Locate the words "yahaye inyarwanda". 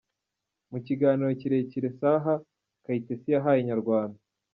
3.35-4.19